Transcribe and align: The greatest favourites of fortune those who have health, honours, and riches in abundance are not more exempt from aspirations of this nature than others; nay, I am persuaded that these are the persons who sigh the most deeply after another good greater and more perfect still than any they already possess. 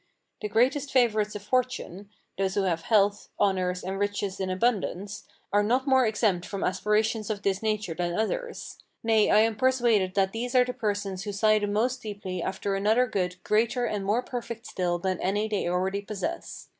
The 0.41 0.49
greatest 0.49 0.91
favourites 0.91 1.35
of 1.35 1.43
fortune 1.43 2.09
those 2.35 2.55
who 2.55 2.63
have 2.63 2.81
health, 2.81 3.29
honours, 3.39 3.83
and 3.83 3.99
riches 3.99 4.39
in 4.39 4.49
abundance 4.49 5.25
are 5.53 5.61
not 5.61 5.85
more 5.85 6.07
exempt 6.07 6.43
from 6.43 6.63
aspirations 6.63 7.29
of 7.29 7.43
this 7.43 7.61
nature 7.61 7.93
than 7.93 8.17
others; 8.17 8.77
nay, 9.03 9.29
I 9.29 9.41
am 9.41 9.55
persuaded 9.55 10.15
that 10.15 10.31
these 10.31 10.55
are 10.55 10.65
the 10.65 10.73
persons 10.73 11.25
who 11.25 11.31
sigh 11.31 11.59
the 11.59 11.67
most 11.67 12.01
deeply 12.01 12.41
after 12.41 12.73
another 12.73 13.05
good 13.05 13.35
greater 13.43 13.85
and 13.85 14.03
more 14.03 14.23
perfect 14.23 14.65
still 14.65 14.97
than 14.97 15.19
any 15.21 15.47
they 15.47 15.67
already 15.67 16.01
possess. 16.01 16.67